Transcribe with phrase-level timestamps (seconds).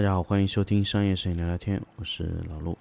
[0.00, 2.78] 大家好，欢迎收听商业摄影聊聊天，我是老陆。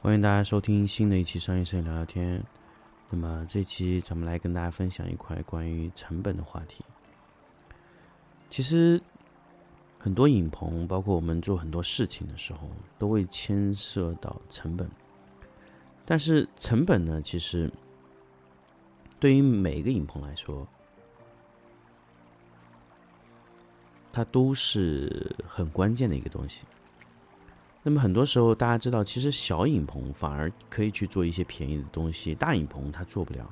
[0.00, 2.42] 欢迎大家收听新的一期商业摄影聊聊天。
[3.10, 6.82] 那么这期咱们来跟大家分享一块关于成本的话题。
[8.48, 8.98] 其实
[10.02, 12.60] 很多影棚，包括我们做很多事情的时候，
[12.98, 14.90] 都会牵涉到成本。
[16.06, 17.70] 但是成本呢，其实
[19.20, 20.66] 对于每一个影棚来说，
[24.10, 26.62] 它都是很关键的一个东西。
[27.82, 33.48] 那么很多时候，大家知道，其实小影棚反而可以去做一些便宜的东西，大影棚它做不了。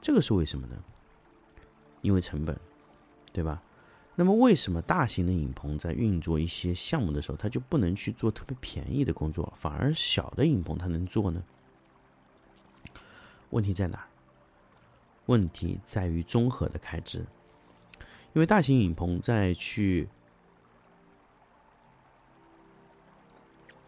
[0.00, 0.76] 这个是为什么呢？
[2.02, 2.58] 因为成本，
[3.32, 3.62] 对吧？
[4.16, 11.42] 那么为什么大型的影棚在运作一些项目的时候，它就不能去做特别便宜的工作，反而小的影棚它能做呢？
[13.50, 14.06] 问题在哪？
[15.26, 17.18] 问题在于综合的开支，
[18.32, 20.08] 因为大型影棚在去。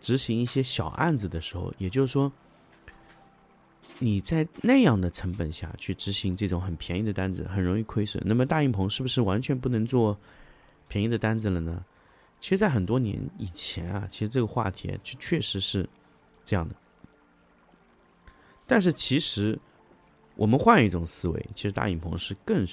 [0.01, 2.33] 执行一些小案子的时候，也就是说，
[3.98, 8.22] 你在那样的成本下去执行这种很便宜的单子，很容易亏损。
[8.27, 10.18] 那么大影棚是不是完全不能做
[10.86, 11.84] 便宜的单子了呢？
[12.41, 15.88] 其实，在很多年以前啊，其实这个话题就确实是
[16.44, 16.74] 这样的。
[18.66, 19.58] 但是，其实
[20.36, 22.66] 我们换一种思维，其实大影棚是更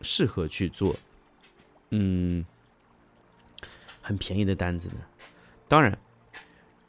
[0.00, 0.94] 适合去做，
[1.90, 2.44] 嗯，
[4.00, 4.96] 很便宜的单子的。
[5.68, 5.98] 当然。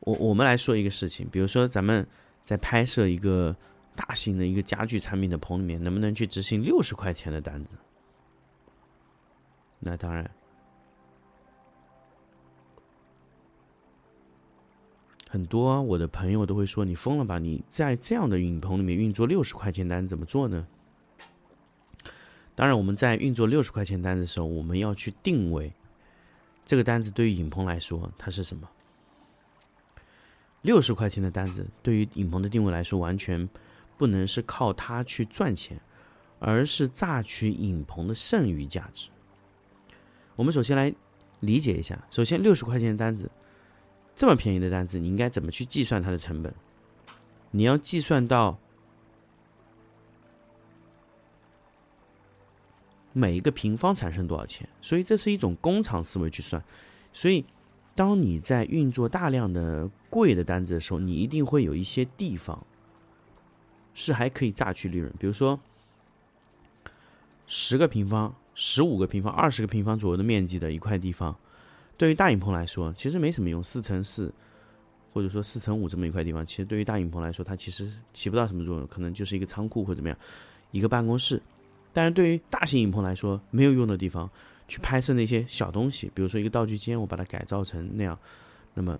[0.01, 2.07] 我我们来说一个事情，比如说咱们
[2.45, 3.53] 在拍摄一个
[3.95, 7.71] 大型的一个家具产品的棚里面，能不能去执行六十块钱的单子？
[9.79, 10.29] 那当然，
[15.27, 17.39] 很多我的朋友都会说：“你疯了吧？
[17.39, 20.67] 你在这样的影棚里面运作六十块钱单怎么做呢？”
[22.53, 25.73] 当然，我们在运作六十块钱单的时候，我们要去定位
[26.63, 28.69] 这个单子对于影棚来说它是什么。
[30.65, 33.47] 六十块钱的单子，对于影棚的定位来说，完全
[33.97, 35.79] 不能是靠它去赚钱，
[36.39, 39.09] 而是榨取影棚的剩余价值。
[40.35, 40.91] 我们首先来
[41.41, 43.29] 理解一下，首先六十块钱的单子，
[44.15, 46.51] 这么便宜的单子，你应该怎么去计算它的成本？
[47.51, 48.57] 你要计算到
[53.13, 56.63] 每一个平方产生多少钱，所以这是一种工厂思维去算，
[57.13, 57.45] 所以。
[57.95, 62.61] 当你在运作大量的贵的单子的时候，你一定会有一些地方
[63.93, 65.11] 是还可以榨取利润。
[65.17, 65.57] 比如说，
[67.47, 71.33] 十个平方、十五个平方、二十个平方左右的面积的一块地方，
[71.95, 73.63] 对于大影棚来说，其实没什么用。
[73.63, 74.33] 四乘四，
[75.13, 80.17] 或者说四乘五这么一块地方，其实对于大影棚来说，它其实起不到什么作用，可能就是一个仓库或怎么样，
[80.71, 81.41] 一个办公室。
[81.93, 84.29] 但是对于大型影棚来说，没有用的地方。
[84.67, 88.17] 去拍摄那些小东西，比如说一个道具间，我把它改造成那样，
[88.73, 88.99] 那么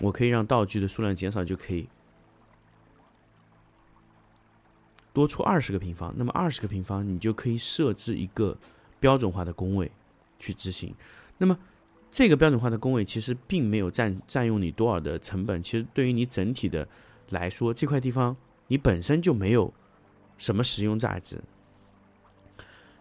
[0.00, 1.88] 我可以让道具的数量减少，就可以
[5.12, 6.14] 多出二十个平方。
[6.16, 8.56] 那么二十个平方，你就可以设置一个
[8.98, 9.90] 标准化的工位
[10.38, 10.94] 去执行。
[11.38, 11.58] 那么
[12.10, 16.88] 这个标准化的工位其实并没有占占用你多少的成本，其实对于你整体的
[17.30, 18.36] 来说，这块地方
[18.68, 19.72] 你本身就没有
[20.38, 21.42] 什么实用价值。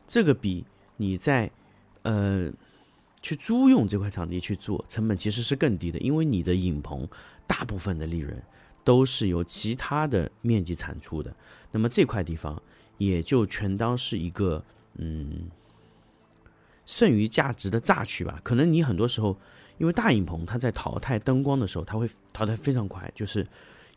[0.07, 0.65] 这个比
[0.97, 1.49] 你在
[2.03, 2.51] 呃，
[3.21, 7.07] 去租用这块场地去做，成本其实是更低的，因为你的影棚
[7.45, 8.35] 大部分的利润
[8.83, 11.31] 都是由其他的面积产出的，
[11.71, 12.59] 那么这块地方
[12.97, 14.63] 也就全当是一个
[14.95, 15.49] 嗯
[16.87, 18.39] 剩余价值的榨取吧。
[18.43, 19.37] 可能你很多时候，
[19.77, 23.45] 因为大影棚它在淘汰灯光的时候，它会淘汰非常快，就是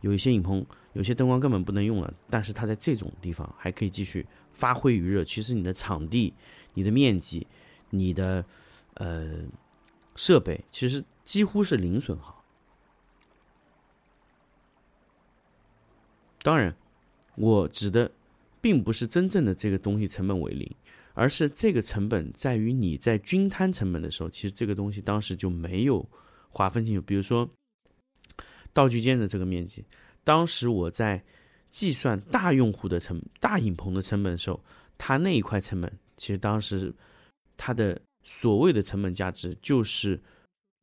[0.02, 5.24] 有一些影棚有些灯光根本不能用了，但是它在这种地方还可以继续发挥余热。
[5.24, 6.34] 其实你的场地、
[6.74, 7.46] 你的面积。
[7.96, 8.44] 你的
[8.94, 9.44] 呃
[10.16, 12.44] 设备其实几乎是零损耗。
[16.42, 16.74] 当然，
[17.36, 18.10] 我指的
[18.60, 20.70] 并不是真正的这个东西成本为零，
[21.14, 26.06] 而是这个成本在于你在均摊成本的时候，其实这个东西当时就没有
[26.50, 27.00] 划分清楚。
[27.00, 27.48] 比如说
[28.72, 29.84] 道具间的这个面积，
[30.22, 31.24] 当时我在
[31.70, 34.62] 计算大用户的成大影棚的成本的时候，
[34.98, 36.94] 它那一块成本其实当时。
[37.56, 40.20] 它的所谓的成本价值就是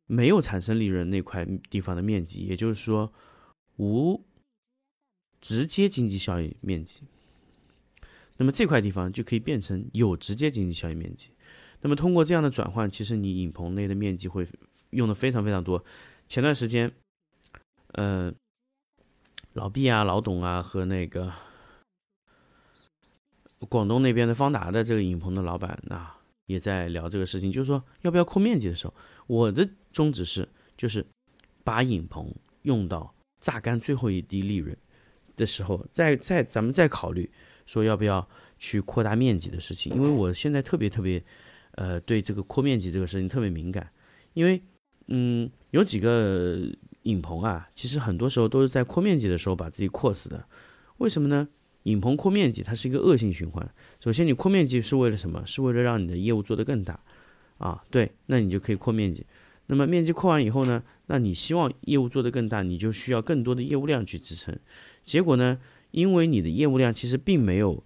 [0.08, 3.12] 没有产生利润那块地方的面积，也就是说
[3.78, 4.24] 无
[5.40, 7.02] 直接经济效益面积。
[8.38, 11.30] 那么这块地方就可以变成有直接经济效益面积。
[11.82, 14.48] 那么通过这样的转换，其实你影棚内的面积会
[14.92, 15.84] 用的非常非常多。
[16.28, 16.92] 前段时间，
[17.94, 18.32] 呃，
[19.54, 21.34] 老毕啊、老董啊和那个
[23.68, 26.21] 广东那边的方达的这个影棚的老板啊，
[26.52, 28.94] 也在聊这个事情，就是说要不要扩面积的时候，
[29.28, 31.06] 我的宗旨是，就是
[31.64, 32.32] 把影棚
[32.64, 34.76] 用到榨干最后一滴利润
[35.36, 37.30] 的时候，再再咱们再考虑
[37.66, 38.28] 说要不要
[38.60, 41.24] 去扩大面积的事情，因为我现在特别特别，
[41.72, 43.90] 呃，对这个扩面积这个事情特别敏感，
[44.34, 44.62] 因为。
[45.14, 46.58] 嗯，有几个
[47.04, 50.48] 影棚啊，其实很多时候都是在扩面积的时候把自己扩死的。
[51.00, 51.50] 为什么呢？
[51.84, 53.74] 影棚扩面积，它是一个恶性循环。
[54.00, 55.46] 首先，你扩面积是为了什么？
[55.46, 57.00] 是为了让你的业务做得更大
[57.58, 57.84] 啊。
[57.90, 59.26] 对，那你就可以扩面积。
[59.68, 64.58] 那么面积扩完以后呢，那你希望业务做得更大，你就需要更多的业务量去支撑。
[65.04, 65.60] 结果呢，
[65.92, 67.84] 因为你的业务量其实并没有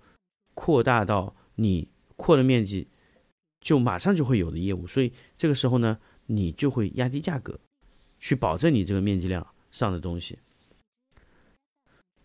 [0.53, 2.87] 扩大到你扩的面积
[3.61, 5.97] 就马上就会有的业务，所以这个时候呢。
[6.27, 7.59] 你就会压低价格，
[8.19, 10.35] 去保证你这个面积量上的东西，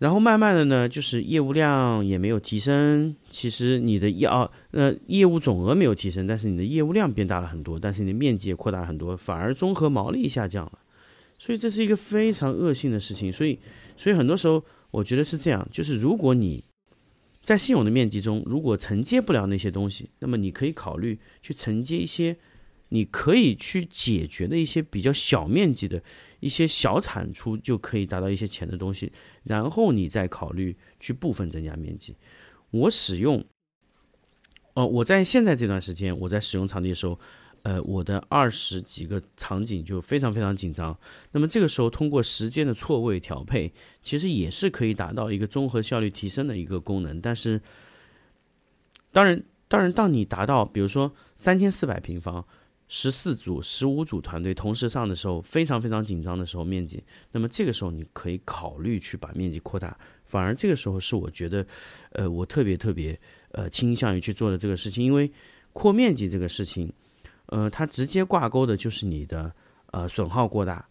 [0.00, 10.78] 然后慢慢的呢，就是业务量也没有提升，其实你的业啊呃业务总额没有提升，但是你的业务量变大了很多，但是你的面积也扩大了很多，反而综合毛利下降了，
[11.38, 13.58] 所以这是一个非常恶性的事情，所以
[13.98, 16.64] 所以很多时候我觉得是这样，就是如果你
[17.42, 22.34] 在现有的面积中如果承接不了那些东西，那么你可以考虑去承接一些。
[22.90, 26.02] 你可以去解决的一些比较小面积的
[26.40, 29.12] 一些小产出，就可以达到一些钱的东西，
[29.44, 32.16] 然后你再考虑去部分增加面积。
[32.70, 33.44] 我使用，
[34.74, 37.18] 哦，我在现在这段时间，我在使用场地的时候，
[37.62, 40.98] 呃，我的二十几个场景就非常非常紧张。
[41.30, 43.72] 那么这个时候，通过时间的错位调配，
[44.02, 47.20] 其实也是可以达到一个综合效率提升的一个功能。
[47.20, 47.60] 但是，
[49.12, 52.44] 当然，当然，当你达到比如说三千四百平方。
[52.92, 57.00] 十四组、十五组团队同时上的时候，非常非常紧张的时候，面积，
[57.30, 59.96] 那么这个时候你可以考虑去把面积扩大。
[60.24, 61.64] 反而这个时候是我觉得，
[62.10, 63.16] 呃，我特别特别
[63.52, 65.30] 呃倾向于去做的这个事情，因为
[65.72, 66.92] 扩面积这个事情，
[67.46, 69.54] 呃，它直接挂钩的就是你的
[69.92, 70.84] 呃损耗过大。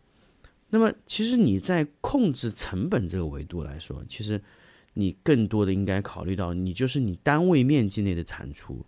[0.70, 4.42] 那么其实你在控制成本这个维度来说，其实
[4.94, 8.86] 你更多的应该考虑到你就是你单位面积内的产出。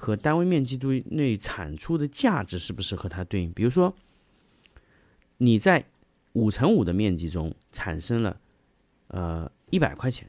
[0.00, 3.52] 和单位面积对内产出的价值是不是和它对应？
[3.52, 3.94] 比如说，
[5.36, 5.84] 你在
[6.32, 8.40] 五乘五的面积中产生了
[9.08, 10.26] 呃一百块钱，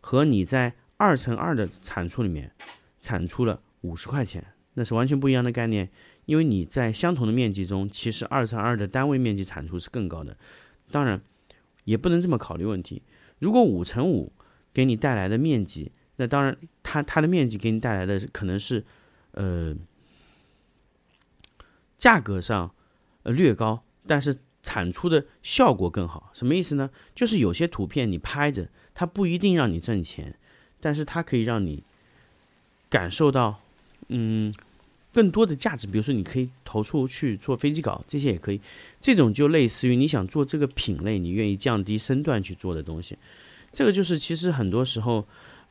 [0.00, 2.52] 和你在二乘二的产出里面
[3.00, 5.90] 产出了五十块钱，那是完全不一样的概念。
[6.26, 10.36] 因为你在相同的面积中，其实二乘二的单位面积产出是更高的。
[10.92, 11.20] 当然，
[11.82, 13.02] 也不能这么考虑问题。
[13.40, 14.32] 如果五乘五
[14.72, 18.82] 给你带来的面积，那当然，它它的面积给你带来的可能是，
[19.32, 19.76] 呃，
[21.98, 22.74] 价格上
[23.24, 26.30] 呃略高，但是产出的效果更好。
[26.32, 26.90] 什么意思呢？
[27.14, 30.38] 就是有些图片你拍着，它不一定让你挣钱，
[30.80, 31.82] 但是它可以让你
[32.88, 33.58] 感受到
[34.08, 34.50] 嗯
[35.12, 35.86] 更多的价值。
[35.86, 38.60] 比如说，你可以投出去做飞机稿，这些也可以。
[39.02, 43.18] 这种就类似于你想做这个品类，你愿意降低身段去做的东西。
[43.70, 45.28] 这个就是其实很多时候。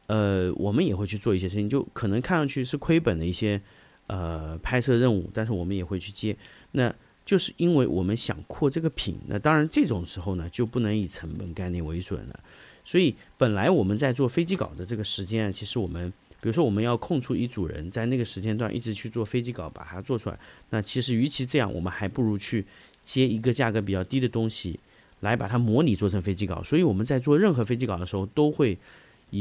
[0.07, 3.59] 呃，我们也会去做一些事情，就可能看上去是亏本的一些
[4.07, 6.35] 呃拍摄任务，但是我们也会去接。
[6.74, 6.93] 那
[7.25, 12.39] 就是因为我们想扩这个品，那当然这种时候呢，就不能以成本概念为准了。
[12.83, 20.38] 所以本来我们在做飞机稿的这个时间，其实我们比如说我们要空出一组人，在那个时间段一直去做飞机稿，把它做出来。
[20.69, 22.63] 那其实与其这样，我们还不如去
[23.03, 24.79] 接一个价格比较低的东西，
[25.21, 26.62] 来把它模拟做成飞机稿。
[26.62, 28.77] 所以我们在做任何飞机稿的时候，都会。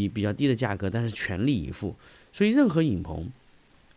[0.02, 1.94] 以比较低的价格，但是全力以赴。
[2.32, 3.30] 所以，任何影棚，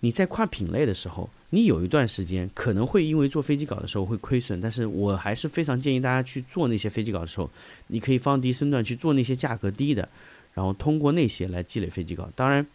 [0.01, 7.49] 你在跨品类的时候，你有一段时间可能会因为做飞机稿的时候会亏损，但是我还是非常建议大家去做那些飞机稿的时候，
[7.87, 10.07] 你可以放低身段去做那些价格低的，
[10.53, 12.29] 然后通过那些来积累飞机稿。
[12.35, 12.65] 当然，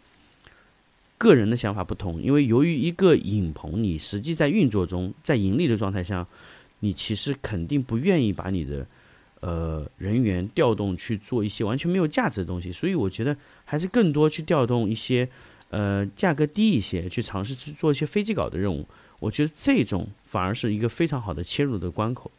[1.17, 6.27] 个人的想法不同，因为由于一个影棚，你实际在运作中，在盈利的状态下，
[6.79, 8.85] 你其实肯定不愿意把你的。
[9.45, 13.35] 呃，人员调动去做一些完全没有价值的东西，所以我觉得
[13.65, 15.27] 还是更多去调动一些，
[15.69, 18.87] 呃，价格低一些，去尝试去做一些飞机稿的任务。
[19.19, 22.31] 我觉得这种反而是一个非常好的切入的关口。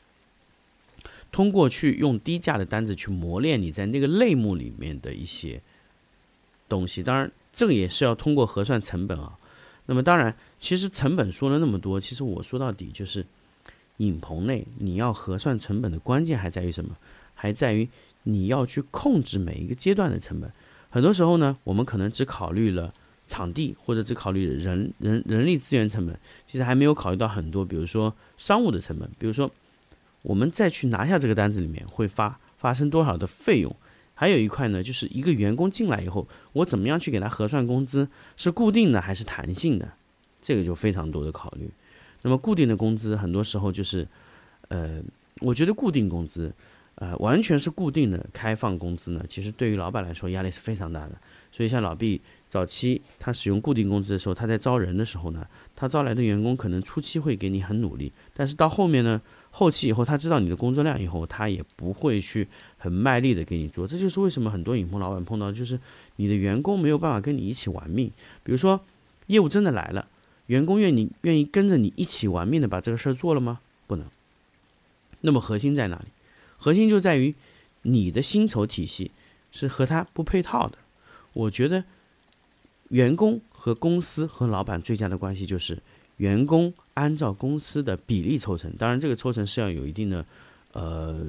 [1.30, 5.60] 通过去用低价的单子去磨练你在那个类目里面的一些
[6.70, 9.36] 东西，当然这个也是要通过核算成本啊。
[9.84, 13.26] 那么当然，其实成本说了那么多，其实我说到底就是。
[13.98, 16.96] 影棚内你要核算成本的关键还在于什么？
[17.34, 17.88] 还在于
[18.22, 20.50] 你要去控制每一个阶段的成本。
[20.88, 22.92] 很多时候呢，我们可能只考虑了
[23.26, 29.10] 场地，或者只考虑人人人力资源成本，其实还没有考虑到很多，比如说商务的成本。
[29.18, 29.50] 比如说，
[30.22, 33.74] 我们再去拿下这个单子里面会发发生多少的费用？
[34.14, 38.08] 还有一块呢，就是一个员工进来以后，我怎么样去给他核算工资？
[38.36, 39.92] 是固定的还是弹性的？
[40.40, 41.68] 这个就非常多的考虑。
[42.24, 44.04] 那么固定的工资很多时候就是，
[44.66, 45.00] 呃，
[45.40, 46.52] 我觉得固定工资，
[46.96, 51.12] 呃，完全是固定的开放工资呢，其实对于老板来说压力是非常大的。
[51.52, 59.22] 所以像老毕早期他使用固定工资的时候，他在招人的时候呢，他招来的员工可能初期会给你很努力，但是到后面呢。
[59.56, 62.44] 后期以后，他知道你的工作量以后，他也不会去
[62.76, 63.86] 很卖力的给你做。
[63.86, 65.78] 这就是为什么很多影棚老板碰到，就是
[66.16, 68.10] 你的员工没有办法跟你一起玩命。
[68.42, 68.80] 比如说，
[69.28, 70.04] 业务真的来了，
[70.46, 73.60] 员工愿意愿意跟着你一起玩命的把这个事儿做了吗？
[73.86, 74.06] 不能。
[75.20, 76.06] 那么核心在哪里？
[76.58, 77.34] 核心就在于
[77.82, 79.10] 你的薪酬体系
[79.52, 80.78] 是和他不配套的。
[81.32, 81.84] 我觉得，
[82.88, 85.78] 员工和公司和老板最佳的关系就是。
[86.18, 90.24] 员工按照公司的比例抽成，当然这个抽成是要有一定的，
[90.72, 91.20] 呃，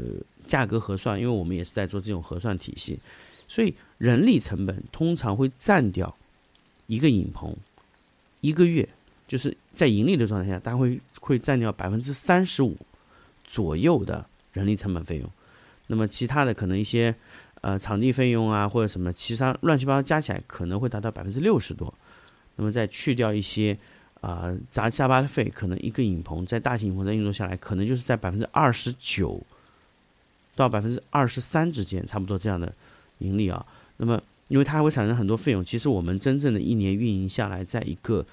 [0.45, 2.99] 价格核算，因为我们也是在做这种核算体系，
[3.47, 6.15] 所以人力成本通常会占掉
[6.85, 7.55] 一个影棚
[8.41, 8.87] 一个月，
[9.27, 12.77] 就是在盈利的状态下，它会会占掉百分之三十五
[13.43, 15.29] 左右的人力成本费用，
[15.87, 17.13] 那么其他的可能一些
[17.61, 21.93] 呃场地费用啊或者什么其他乱七八糟加起来可能会达到百分之六十多，
[22.55, 23.77] 那么再去掉一些。
[24.21, 29.39] 啊，杂七杂八的费，可能一个影棚在大型影棚在运作下来，可能就是在百分之二十九
[30.55, 32.73] 到百分之二十三之间，差不多这样的
[33.19, 33.63] 盈利啊。
[33.97, 38.25] 那么，因为它还会产生很多费用，其实我们真正的一年运营下来，在一个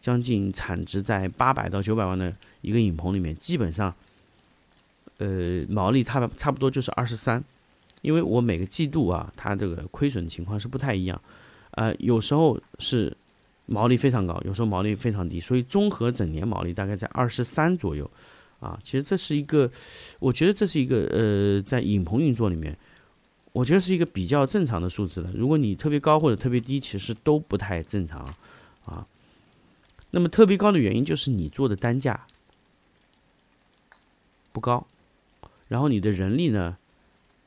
[0.00, 3.94] 将近产值在八百到九百万的一个影棚里面，基本上，
[5.18, 7.42] 呃，毛利差差不多就是二十三，
[8.02, 11.20] 因为我每个季度啊，它这个亏损情况是不太一样，
[11.72, 13.16] 呃，有时候是。
[13.70, 18.10] 毛利非常高，有时候毛利非常低，所以综合整年毛利大概在二十三左右，
[18.60, 19.70] 啊，其实这是一个，
[20.20, 22.74] 我觉得这是一个呃，在影棚运作里面，
[23.52, 25.30] 我觉得是一个比较正常的数字了。
[25.34, 28.20] 如果你特别高或者特别低，其实都不太正常，
[28.86, 29.06] 啊，
[30.10, 32.26] 那么特别高的原因就是你做的单价
[34.52, 34.86] 不高，
[35.68, 36.76] 然后你的人力呢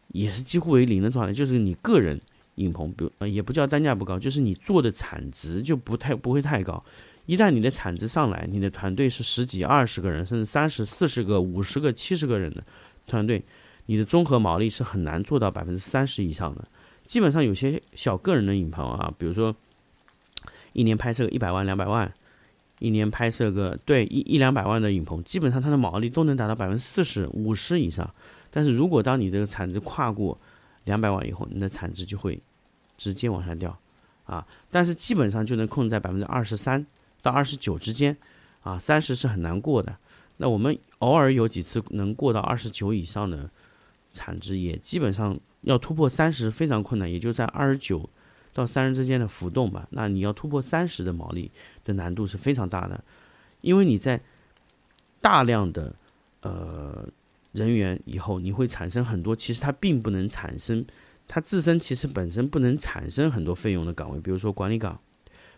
[0.09, 2.19] 也是几乎为零的状态，就是你个人。
[2.55, 6.83] 影棚，比如呃，也不叫单价不高，就是你做的产值就不太不会太高。
[7.25, 12.61] 一旦你的产值上来，你的团队是十几、二十个人，甚至三十四十个、五十个、七十个人的
[13.07, 13.41] 团队，
[13.85, 16.67] 你的综合毛利是很难做到百分之三十以上的。
[17.05, 19.55] 基本上有些小个人的影棚啊，比如说
[20.73, 22.13] 一年拍摄一百万、两百万，
[22.81, 28.13] 一年拍摄个对一一两百万的影棚，基本上它的毛利都能达到百分之四十五十以上。
[28.49, 30.37] 但是如果当你这个产值跨过
[30.83, 32.37] 两百万以后，你的产值就会
[32.97, 33.77] 直接往下掉，
[34.25, 36.85] 啊，但是基本上就能控制在百分之二十三
[37.21, 38.17] 到二十九之间，
[38.63, 39.95] 啊，三十是很难过的。
[40.37, 43.47] 那我们偶尔有几次能过到二十九以上的
[44.11, 48.09] 产值，也基本上要突破三十非常困难，也就在二十九
[48.51, 49.87] 到三十之间的浮动吧。
[49.91, 51.49] 那你要突破三十的毛利
[51.83, 53.03] 的难度是非常大的，
[53.61, 54.21] 因为你在
[55.19, 55.95] 大量的
[56.41, 57.07] 呃。
[57.53, 60.85] 人员以后你会产生很多，其实它并不能产生，
[61.27, 64.97] 它自身其实本身不能产生很多费用的岗位，比如说管理岗，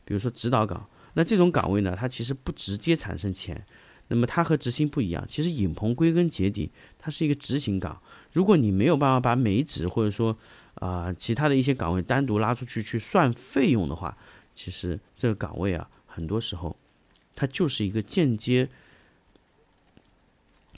[0.03, 0.89] 比如说指导岗。
[1.13, 3.63] 那这种岗位呢，它其实不直接产生钱。
[4.07, 8.01] 那么它和执行不一样，其实影棚归根结底它是一个执行岗。
[8.31, 10.35] 如果你没有办法把美指或者说
[10.73, 14.17] 啊其他的一些岗位单独拉出去去算费用的话，
[14.55, 16.75] 其实这个岗位啊，很多时候
[17.35, 18.69] 它就是一个间接。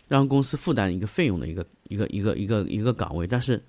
[0.08, 3.60] 让公司负担一个费用的一个一个一个一个一个岗位，但是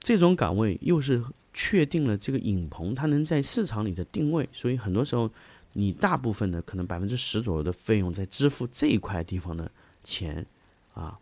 [0.00, 1.24] 这种岗位又是
[1.54, 5.30] 确定了这个影棚它能在市场里的定位，所以很多时候
[5.72, 9.70] 你大部分的可能百分之十左右的费用在支付这一块地方的
[10.02, 10.44] 钱
[10.92, 11.18] 啊，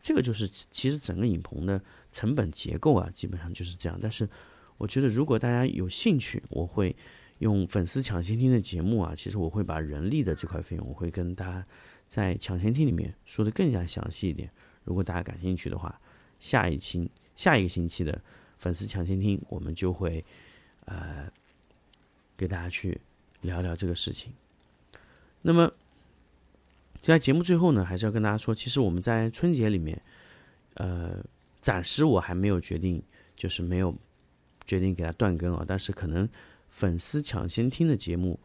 [0.00, 1.78] 这个就是其实整个影棚的
[2.12, 3.98] 成本结构啊，基本上就是这样。
[4.00, 4.26] 但是
[4.84, 6.94] 我觉得如果大家有兴趣，我会。
[7.40, 11.66] 用粉丝抢先听的节目啊，其实我会把人力的这块费用，我会跟大家
[12.06, 14.48] 在抢先听里面说的更加详细一点。
[14.84, 16.00] 如果大家感兴趣的话，
[16.38, 18.18] 下一期下一个星期的
[18.56, 20.24] 粉丝抢先听，我们就会
[20.84, 21.28] 呃
[22.36, 22.98] 给大家去
[23.40, 24.32] 聊聊这个事情。
[25.42, 25.70] 那么
[27.02, 30.00] 在节目最后呢，还是要跟大家说，其实我们在春节里面，
[30.74, 31.18] 呃，
[31.60, 33.02] 暂时我还没有决定，
[33.36, 33.94] 就是没有
[34.66, 36.28] 决定给他断更啊，但是可能。
[36.76, 38.36] 粉丝抢先听的节目，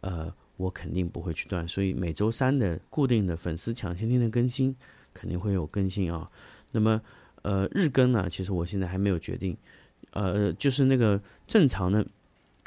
[0.00, 4.74] 呃，我肯定不会去断，所以每周三的固定的粉丝抢先听的更新
[5.14, 6.28] 肯定会有更新啊。
[6.72, 7.00] 那么，
[7.42, 9.56] 呃，日更呢，其实我现在还没有决定，
[10.10, 12.04] 呃，就是那个正常的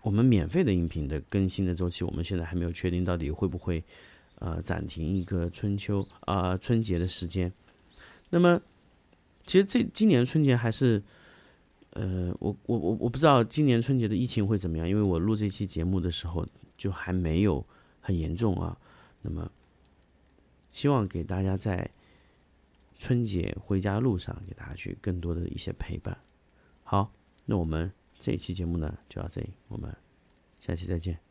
[0.04, 3.84] 我们免费的音频的更新的周期，我们现在还没有确定到底会不会
[4.36, 7.52] 呃暂停一个春秋啊春节的时间。
[8.30, 8.62] 那么，
[9.46, 11.04] 其实这今年春节还是，
[11.92, 17.66] 呃，我我我我不知道今年春节的疫情会怎么样，因为我录这期节目的时候就还没有
[18.00, 18.78] 很严重啊。
[19.22, 19.52] 那么，
[20.72, 21.90] 希望给大家在
[22.98, 26.18] 春节回家路上给大家去更多的一些陪伴。
[26.84, 27.12] 好，
[27.46, 29.96] 那我们这一期节目呢就到这里，我们
[30.60, 31.29] 下期再见。